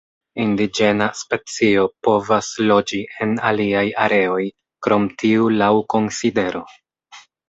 Indiĝena 0.43 1.07
specio 1.17 1.83
povas 2.07 2.49
loĝi 2.71 3.01
en 3.25 3.35
aliaj 3.49 3.83
areoj 4.05 4.39
krom 4.87 5.05
tiu 5.25 5.51
laŭ 5.59 5.69
konsidero. 5.95 6.63